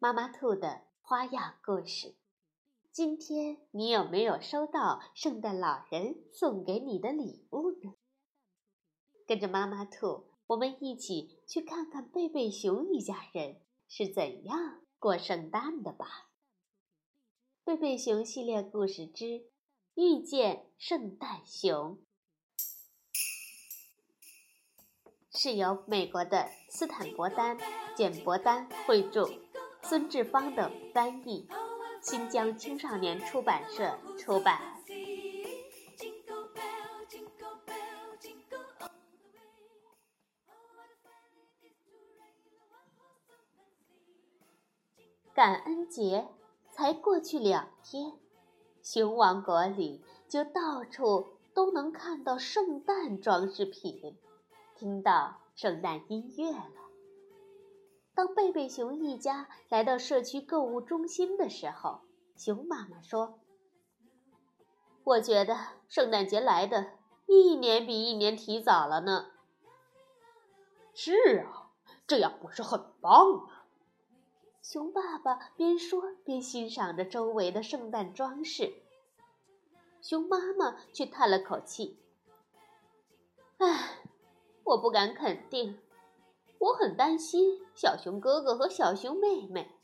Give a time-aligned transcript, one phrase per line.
[0.00, 2.14] 妈妈兔的花样故事，
[2.92, 7.94] 今天你有没有收到圣诞老人送给你的礼物呢？
[9.26, 16.30] 跟着妈妈兔，我们一起去看看贝贝熊一家人是怎样过圣诞的吧。
[17.64, 19.48] 贝贝熊系列故事之
[19.94, 21.98] 遇见圣诞熊，
[25.32, 27.58] 是由美国的斯坦伯丹、
[27.96, 29.47] 简伯丹绘著。
[29.88, 31.48] 孙志芳等翻译，
[32.02, 34.60] 新疆青少年出版社出版。
[45.32, 46.28] 感恩节
[46.70, 48.12] 才过去两天，
[48.82, 54.18] 熊王国里就到处都能看到圣诞装饰品，
[54.76, 56.87] 听到圣诞音乐了。
[58.18, 62.00] 当贝贝熊一家来到社区购物中心的时候，
[62.36, 63.38] 熊妈妈说
[65.06, 66.94] ：“我觉得圣诞节来的
[67.26, 69.30] 一年比一年提早了呢。
[70.92, 71.70] ”“是啊，
[72.08, 73.66] 这样不是很棒吗？”
[74.62, 78.82] 熊爸爸边说边欣赏着周围的圣诞装饰。
[80.02, 82.00] 熊妈妈却叹了口气
[83.58, 84.00] ：“唉，
[84.64, 85.78] 我不敢肯定。”
[86.58, 89.74] 我很担心小熊哥哥和小熊妹妹。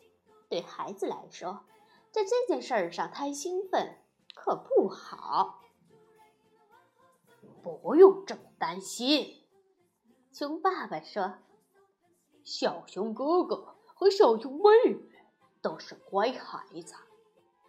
[0.49, 1.65] 对孩子来说，
[2.11, 3.99] 在这件事上太兴奋
[4.35, 5.63] 可不好。
[7.63, 9.43] 不用这么担心，
[10.33, 11.39] 熊爸爸说
[12.45, 15.01] ：“小熊哥哥和小熊妹妹
[15.63, 16.95] 都是乖孩子，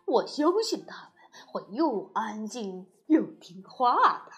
[0.05, 4.31] 我相信他们会又安静又听话的。”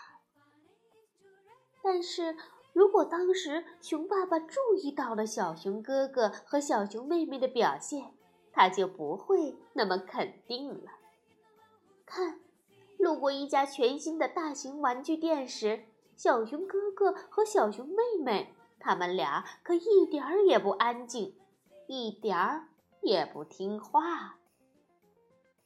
[1.82, 2.36] 但是。
[2.78, 8.14] 如果当时熊爸爸注意到了小熊哥哥和小熊妹妹的表现，
[8.54, 10.92] 他就不会那么肯定了。
[12.06, 12.40] 看，
[13.00, 21.34] 路过一家全新的大型玩具店时，小熊哥哥和小熊妹妹，他们俩可一点儿也不安静，
[21.88, 22.68] 一点儿
[23.02, 24.38] 也不听话。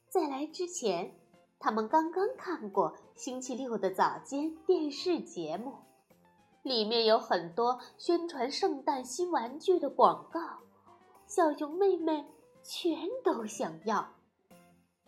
[0.08, 1.14] 在来之前，
[1.58, 5.74] 他们刚刚看过星期六的早间电视节目。
[6.62, 10.40] 里面有很多宣传圣诞新玩具的广告，
[11.26, 12.24] 小熊妹妹
[12.62, 14.14] 全都想要。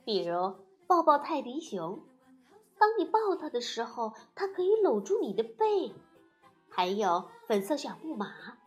[0.05, 0.53] 比如
[0.89, 2.01] 抱抱泰迪熊，
[2.77, 5.93] 当你抱它的时候，它可以搂住你的背；
[6.69, 8.59] 还有粉色小木马，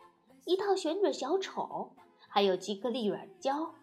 [0.46, 1.90] 一套旋转小丑，
[2.26, 3.74] 还有吉格利软胶，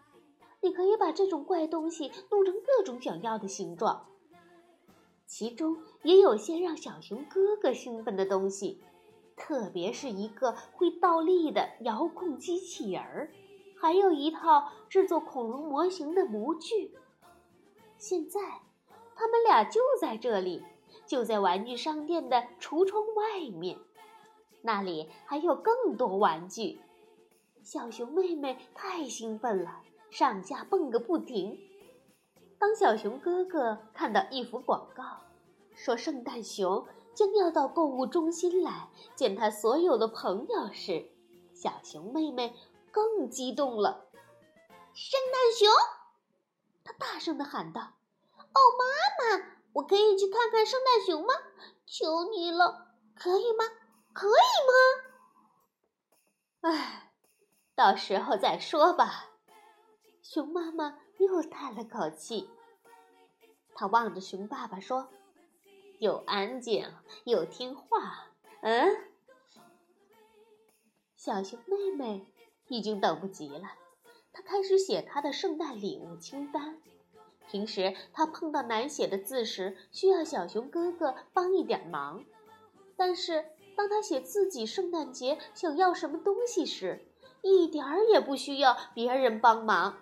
[0.60, 4.06] 你可以把这种怪东西弄成各种想要的形状。
[5.26, 8.82] 其中也有些让小熊哥哥兴奋的东西。
[9.36, 13.30] 特别是一个会倒立的遥控机器人儿，
[13.78, 16.96] 还有一套制作恐龙模型的模具。
[17.98, 18.40] 现在，
[19.14, 20.64] 他们俩就在这里，
[21.06, 23.78] 就在玩具商店的橱窗外面。
[24.62, 26.80] 那里还有更多玩具。
[27.62, 31.58] 小熊妹妹太兴奋了，上下蹦个不停。
[32.58, 35.04] 当小熊哥哥看到一幅广告，
[35.74, 36.86] 说圣诞熊。
[37.16, 41.10] 将要到购物中心来见他所有的朋友时，
[41.54, 42.54] 小熊妹妹
[42.92, 44.06] 更激动了。
[44.92, 45.68] 圣诞熊，
[46.84, 47.80] 她大声的喊道
[48.36, 51.32] ：“哦，妈妈，我可以去看看圣诞熊吗？
[51.86, 53.64] 求你了，可以吗？
[54.12, 54.30] 可以
[54.68, 55.08] 吗？”
[56.70, 57.12] 哎，
[57.74, 59.30] 到时候再说吧。
[60.20, 62.50] 熊妈妈又叹了口气，
[63.74, 65.08] 她望着熊爸爸说。
[65.98, 66.92] 又安静
[67.24, 68.28] 又听话，
[68.60, 68.96] 嗯，
[71.16, 72.26] 小熊妹妹
[72.68, 73.62] 已经等不及了，
[74.32, 76.80] 她开始写她的圣诞礼物清单。
[77.48, 82.24] 平时她碰到难写的字时，需要小熊哥哥帮一点忙；
[82.96, 87.06] 但是当她写自己圣诞节想要什么东西时，
[87.42, 89.96] 一点儿也不需要别人帮忙。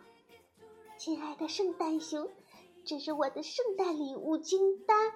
[0.97, 2.31] 亲爱的圣诞熊，
[2.85, 5.13] 这是我的圣诞礼物清单。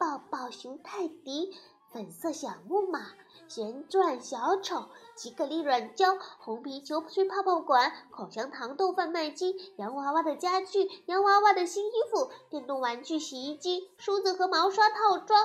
[0.00, 1.54] 抱抱熊泰迪，
[1.92, 3.08] 粉色小木马、
[3.48, 15.38] 旋转小丑、吉克力软胶、红皮球吹泡泡管、口香糖豆贩卖机、洋娃娃的家具、洋娃娃的新衣服、电动玩具洗衣机、梳子和毛刷套装，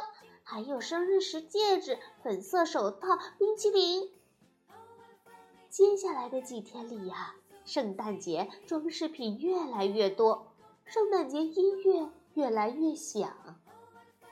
[0.44, 4.10] 还有生日时戒指、粉色手套、冰淇淋。
[5.70, 7.36] 接下来的几天里呀，
[7.66, 10.48] 圣诞节装饰品越来越多，
[10.86, 13.36] 圣诞节音乐越来越响，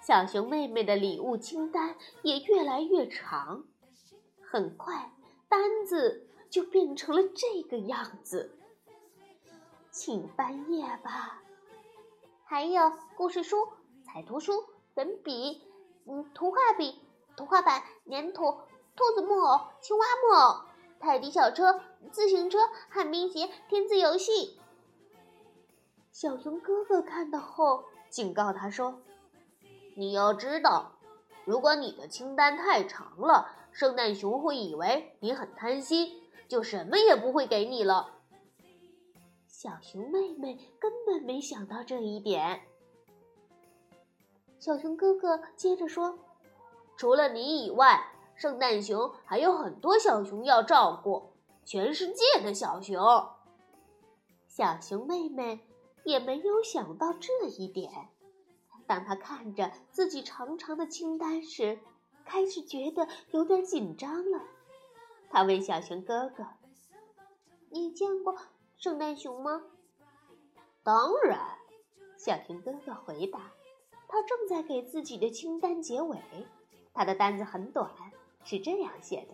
[0.06, 3.64] 小熊妹妹的礼物清单也越来越长。
[4.42, 5.14] 很快，
[5.48, 8.60] 单子就变成了这个样子。
[9.92, 11.42] 请翻页吧，
[12.44, 13.70] 还有故事书、
[14.06, 15.62] 彩图书、粉笔、
[16.06, 17.00] 嗯，图画笔、
[17.38, 18.44] 图画板、粘土、
[18.98, 20.66] 兔子木偶、青蛙木偶。
[21.00, 22.60] 泰迪小车、自行车、
[22.90, 24.60] 旱冰鞋、填字游戏。
[26.12, 29.02] 小熊哥哥看到后警告他说
[29.96, 30.94] ：“你要知道，
[31.46, 38.20] 如果你的清单太长了，圣诞熊会以为你很贪心，就什么也不会给你了。”
[39.48, 42.62] 小熊妹妹根本没想到这一点。
[44.60, 46.18] 小熊哥哥接着说
[46.98, 52.98] ：“除了你以外。”圣诞熊还有很多小熊要照顾，全世界的小熊。
[54.48, 55.60] 小熊妹妹
[56.04, 58.10] 也没有想到这一点。
[58.94, 61.80] 当他看着自己长长的清单时，
[62.26, 64.44] 开始觉得有点紧张了。
[65.32, 66.46] 他问小熊哥哥
[67.72, 68.38] ：“你见过
[68.78, 69.64] 圣诞熊吗
[70.86, 71.58] ？”“当然。”
[72.18, 73.52] 小熊哥哥回答。
[74.08, 76.20] 他正在给自己的清单结尾，
[76.94, 77.90] 他的单子很短。
[78.44, 79.34] 是这样写的：“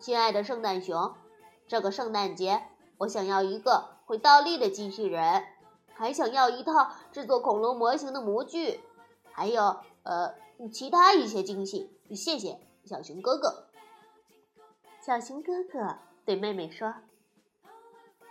[0.00, 1.14] 亲爱的圣诞熊，
[1.68, 2.62] 这个圣诞节
[2.96, 5.44] 我想要一个会倒立的机器人，
[5.96, 8.80] 还想要一套制作恐龙模型的模具，
[9.32, 10.34] 还有呃
[10.72, 11.98] 其他一些惊喜。
[12.10, 13.66] 谢谢，小熊哥哥。”
[15.02, 16.94] 小熊哥哥对妹妹说：“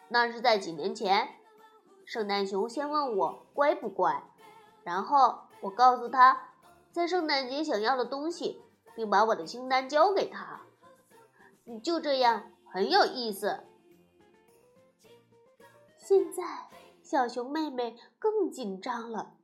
[0.09, 1.35] 那是在几年前，
[2.06, 4.23] 圣诞熊先问我乖不乖，
[4.83, 6.51] 然后我告诉他，
[6.91, 8.62] 在圣诞节想要的东西。”
[8.95, 10.62] 并把我的清单交给他，
[11.83, 13.65] 就这样很有意思。
[15.97, 16.69] 现在，
[17.05, 19.35] 小熊妹妹更紧张了。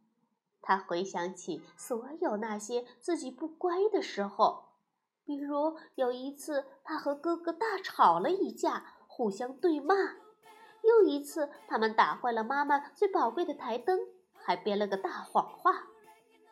[0.64, 4.64] 她回想起所有那些自己不乖的时候，
[5.24, 9.96] 比如有一次她和哥哥大吵了一架，互相对骂；
[10.82, 14.00] 又一次他们打坏了妈妈最宝贵的台灯，
[14.34, 15.72] 还编了个大谎话；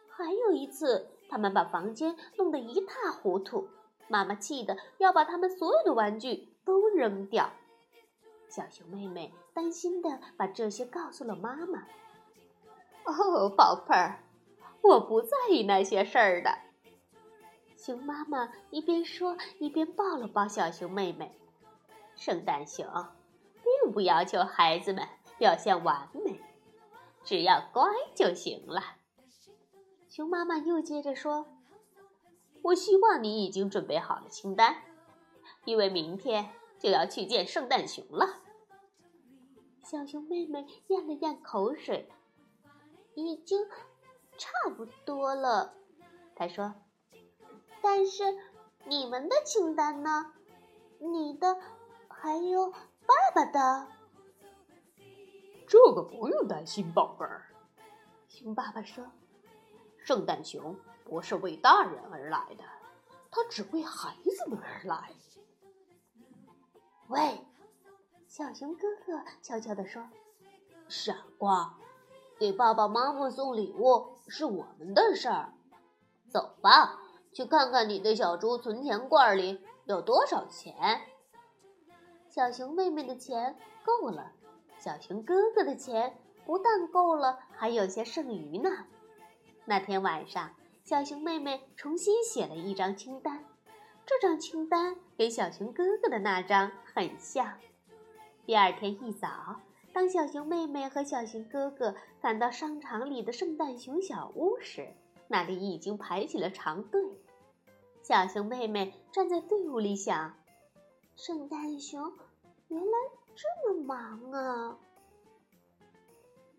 [0.07, 1.09] 还有一次。
[1.31, 3.67] 他们把房间弄得一塌糊涂，
[4.07, 7.51] 妈妈气得要把他们所有的玩具都扔掉。
[8.47, 11.85] 小熊妹妹担心的把这些告诉了妈妈。
[13.03, 14.23] 哦，宝贝儿，
[14.81, 16.59] 我不在意那些事儿的。
[17.75, 21.37] 熊妈妈一边说一边抱了抱小熊妹妹。
[22.15, 22.85] 圣诞熊
[23.83, 25.05] 并不要求孩子们
[25.37, 26.39] 表现完美，
[27.25, 27.83] 只要乖
[28.15, 28.81] 就行了。
[30.07, 31.45] 熊妈妈又接着说
[32.63, 34.83] ：“我希望你已经准备好了清单，
[35.65, 38.39] 因为明天就要去见圣诞熊了。”
[39.89, 42.07] 小熊妹妹咽了咽口水，
[43.15, 43.67] 已经
[44.37, 45.73] 差不多了。
[46.35, 46.75] 她说
[47.81, 48.23] ：“但是
[48.85, 50.31] 你们的清单呢？
[50.99, 51.59] 你的，
[52.07, 52.77] 还有爸
[53.33, 53.87] 爸的。”
[55.67, 57.47] 这个不用担心，宝贝儿。
[58.27, 59.07] 熊爸爸说。
[59.97, 62.63] 圣诞熊不是为大人而来的，
[63.31, 65.13] 它只为孩子们而来。
[67.07, 67.43] 喂，
[68.29, 70.07] 小熊哥哥悄悄地说
[70.87, 71.75] ：“傻瓜，
[72.37, 75.51] 给爸爸妈妈送礼物是我们的事儿。
[76.29, 77.01] 走吧，
[77.33, 81.01] 去看看你的小猪存钱罐里有多少钱。”
[82.29, 84.33] 小熊妹妹的钱够了，
[84.77, 88.69] 小熊哥哥的钱不但够了，还有些剩余呢。
[89.65, 93.43] 那天晚上，小熊妹妹重新写了一张清单。
[94.05, 97.57] 这张清单跟小熊哥哥的那张很像。
[98.49, 99.61] 第二天一早，
[99.93, 104.91] 当小熊妹妹和小熊哥哥赶到商场里的圣诞熊小屋时，
[105.27, 106.99] 那里已经排起了长队。
[108.01, 110.33] 小熊妹妹站在队伍里想
[111.15, 112.11] ：“圣诞熊
[112.69, 112.91] 原来
[113.35, 114.79] 这么忙啊！”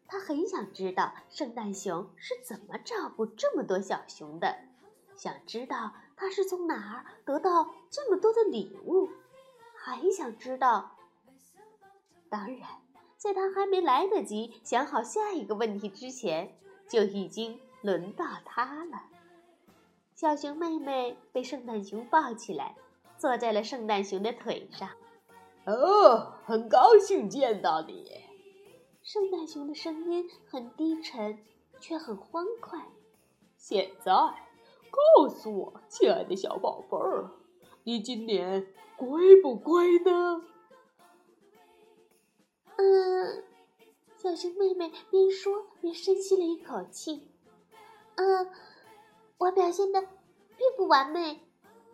[0.06, 4.56] 他很想知道圣诞熊是怎么照顾这么多小熊的，
[5.16, 9.08] 想知道他是从哪儿得到这么多的礼物，
[9.74, 10.92] 还想知道。
[12.30, 12.68] 当然，
[13.16, 16.56] 在他还没来得及想好下一个问题之前，
[16.88, 19.02] 就已经轮到他了。
[20.14, 22.76] 小熊妹妹被圣诞熊抱起来，
[23.18, 24.88] 坐在了圣诞熊的腿上。
[25.66, 28.20] 哦，很高兴见到你。
[29.02, 31.38] 圣诞熊的声音很低沉，
[31.80, 32.86] 却很欢快。
[33.56, 37.30] 现在，告诉我，亲爱的小宝贝儿，
[37.82, 39.08] 你今年乖
[39.42, 40.42] 不乖呢？
[42.80, 43.44] 嗯，
[44.16, 47.30] 小熊妹妹边说边深吸了一口气。
[48.14, 48.50] 嗯，
[49.36, 51.46] 我表现的并不完美，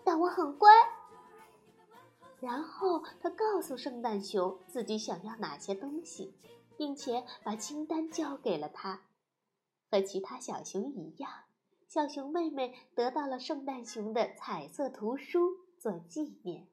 [0.04, 0.70] 但我很乖。
[2.38, 6.32] 然后他告诉圣诞熊自己想要哪些东西，
[6.76, 9.02] 并且把清单交给了他。
[9.90, 11.30] 和其他小熊一样，
[11.88, 16.68] 小熊妹妹得到了圣诞熊的彩色图书做纪念。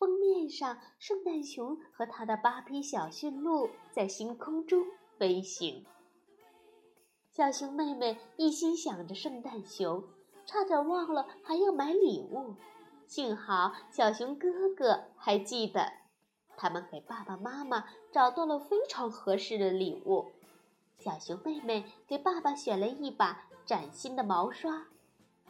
[0.00, 4.82] 封面上，圣诞熊和他的八匹小驯鹿在星空中
[5.18, 5.84] 飞行。
[7.30, 10.02] 小熊妹妹一心想着圣诞熊，
[10.46, 12.54] 差点忘了还要买礼物。
[13.06, 15.92] 幸好小熊哥哥还记得，
[16.56, 20.32] 他们给爸爸妈妈找到了非常合适的礼物。
[20.96, 24.86] 小熊妹妹给爸爸选了一把崭新的毛刷，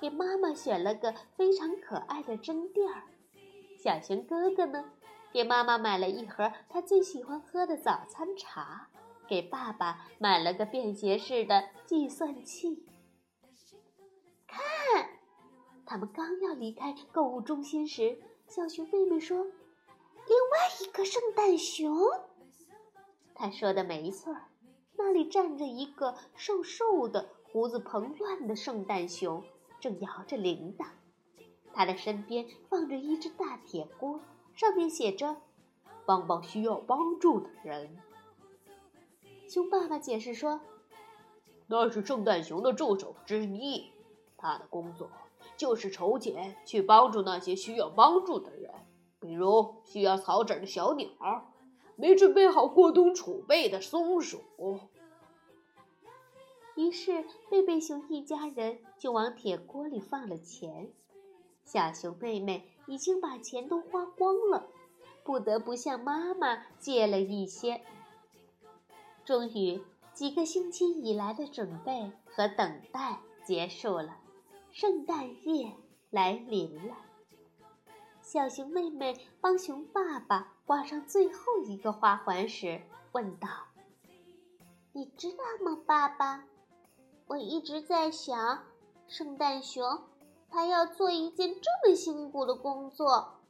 [0.01, 3.05] 给妈妈选了个非常可爱的针垫儿。
[3.83, 4.85] 小熊哥哥呢，
[5.33, 8.89] 给妈妈买了一盒他最喜欢喝的早餐茶，
[9.27, 12.87] 给爸爸买了个便携式的计算器。
[14.47, 14.61] 看。
[15.87, 19.39] 他们刚要离开购物中心时，小熊妹妹说
[20.29, 21.93] ：“另外一个圣诞熊。”
[23.35, 24.37] 她说的没错，
[24.97, 29.43] 那里站着一个瘦瘦的、胡子蓬乱的圣诞熊，
[29.81, 30.87] 正摇着铃铛。
[31.73, 34.21] 他的身边放着一只大铁锅，
[34.55, 35.37] 上面写着
[36.05, 37.97] ：“帮帮需要帮助的人。”
[39.49, 40.61] 熊爸爸解释说
[41.69, 43.93] ：“那是圣诞熊的助手之一，
[44.37, 45.11] 他的工作。”
[45.57, 48.73] 就是筹钱去帮助那些需要帮助的人，
[49.19, 51.53] 比如需要草籽的小鸟，
[51.97, 54.43] 没准备好过冬储备的松鼠。
[56.77, 60.93] 于是，贝贝熊一家人就往铁锅里放了钱。
[61.73, 64.67] 小熊妹妹已经把钱都花光了，
[65.23, 67.81] 不得不向妈妈借了一些。
[69.25, 69.81] 终于，
[70.13, 74.17] 几个星期以来的准备和等待结束了。
[74.73, 75.73] 圣诞夜
[76.11, 76.97] 来临了，
[78.21, 83.49] 小熊妹妹帮熊爸爸挂上最后一个花环时，问道
[84.91, 86.45] ：“你知道吗，爸爸？
[87.29, 88.65] 我一直在想，
[89.07, 90.03] 圣诞熊
[90.51, 93.41] 他要做一件这么辛苦的工作，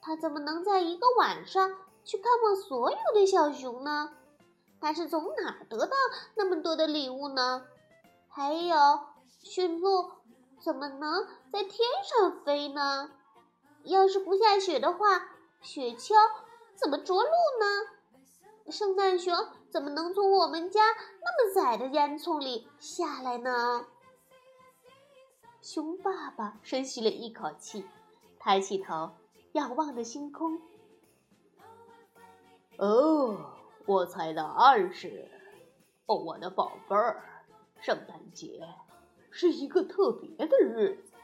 [0.00, 4.12] 他怎么能在一个晚上去看望所有的小熊呢？
[4.80, 5.96] 他是从哪儿得到
[6.34, 7.64] 那么多的礼物呢？
[8.28, 9.00] 还有
[9.42, 10.12] 驯鹿。”
[10.58, 13.10] 怎么能在天上飞呢？
[13.84, 15.28] 要是不下雪的话，
[15.60, 16.14] 雪橇
[16.74, 17.28] 怎么着陆
[17.60, 18.72] 呢？
[18.72, 19.32] 圣诞熊
[19.70, 20.80] 怎么能从我们家
[21.20, 23.86] 那么窄的烟囱里下来呢？
[25.66, 27.84] 熊爸爸深吸了一口气，
[28.38, 29.10] 抬起头
[29.50, 30.60] 仰望着星空。
[32.76, 33.50] 哦，
[33.84, 35.28] 我猜答案是，
[36.06, 37.20] 哦，我的宝贝儿，
[37.80, 38.64] 圣诞节。
[39.32, 41.14] 是一个特别的日子，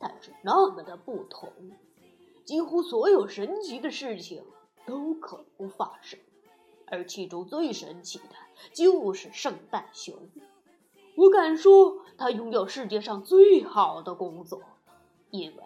[0.00, 1.52] 但是那么的不同，
[2.44, 4.44] 几乎所有神奇的事情
[4.84, 6.18] 都可能发生，
[6.88, 8.34] 而其中最神奇的
[8.74, 10.28] 就是圣诞熊。
[11.16, 14.62] 我敢说，他拥有世界上最好的工作，
[15.30, 15.62] 因为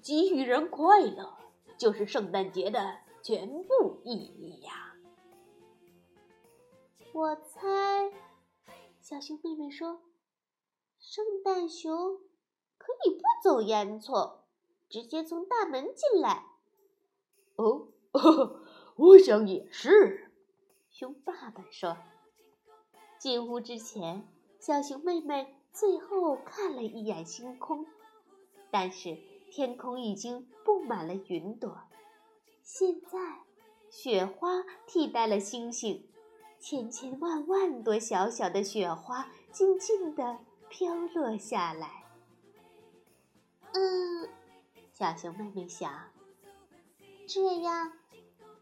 [0.00, 1.36] 给予人快乐
[1.76, 4.96] 就是圣诞节的全部意义呀。
[7.12, 8.10] 我猜，
[9.02, 10.00] 小熊妹妹说。
[10.98, 12.16] 圣诞熊
[12.78, 14.36] 可以不走烟囱，
[14.88, 16.46] 直接从大门进来。
[17.56, 17.88] 哦，
[18.96, 20.32] 我想也是。
[20.88, 21.98] 熊爸爸说。
[23.18, 24.26] 进屋之前，
[24.64, 27.84] 小熊妹妹最后看了一眼星空，
[28.70, 29.18] 但是
[29.50, 31.82] 天空已经布满了云朵。
[32.62, 33.40] 现在，
[33.90, 36.08] 雪花替代了星星，
[36.60, 40.38] 千千万万朵小小的雪花静静地。
[40.68, 42.04] 飘落下来。
[43.74, 44.28] 嗯，
[44.90, 45.92] 小熊妹妹想，
[47.26, 47.92] 这样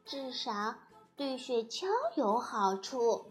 [0.04, 0.74] 至少
[1.14, 3.26] 对雪橇有好处。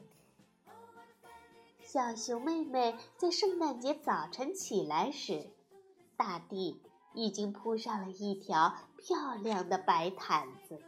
[1.92, 5.50] 小熊妹妹在圣诞节早晨起来时，
[6.16, 6.80] 大地
[7.16, 10.80] 已经铺上了一条漂亮的白毯子，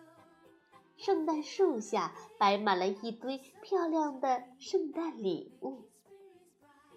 [0.97, 5.89] 圣诞树下摆满了一堆漂亮的圣诞礼物。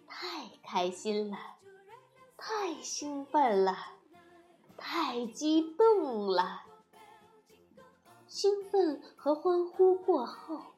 [0.07, 1.39] 太开心了，
[2.37, 3.75] 太兴奋了，
[4.77, 6.61] 太激动了。
[8.27, 10.74] 兴奋和欢呼过后，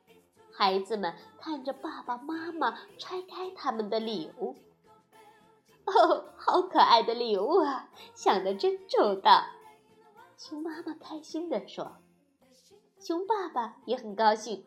[0.56, 4.56] 孩子们看着爸爸妈妈拆开他们的礼物。
[5.84, 7.90] 哦，好可爱的礼物啊！
[8.14, 9.44] 想的真周到。
[10.38, 11.98] 熊妈妈开心地说。
[12.98, 14.64] 熊爸爸也很高兴，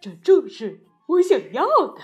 [0.00, 2.02] 这正是我想要的。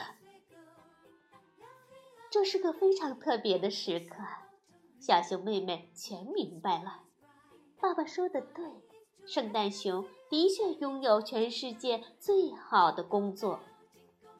[2.30, 4.23] 这是个非常特别的时刻，
[5.00, 7.02] 小熊妹妹全明白了。
[7.80, 8.64] 爸爸说的对，
[9.26, 13.61] 圣诞熊的确拥有全世界最好的工作，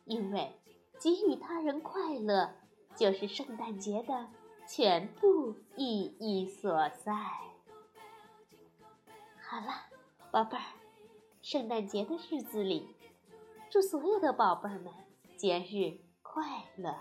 [0.07, 0.59] 因为
[0.99, 2.55] 给予他人快乐
[2.97, 4.29] 就是圣诞节的
[4.67, 7.13] 全部意义所在。
[9.39, 9.85] 好了，
[10.31, 10.65] 宝贝儿。
[11.43, 12.97] 圣诞节的日子里，
[13.69, 14.91] 祝所有的宝贝儿们
[15.37, 16.43] 节日快
[16.79, 16.95] 乐。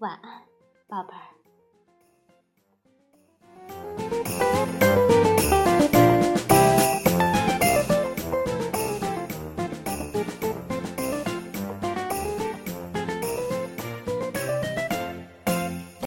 [0.00, 0.42] 晚安，
[0.86, 1.43] 宝贝儿。